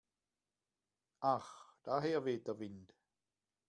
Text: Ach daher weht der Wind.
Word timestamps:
Ach 1.35 1.75
daher 1.83 2.25
weht 2.25 2.47
der 2.47 2.57
Wind. 2.57 2.91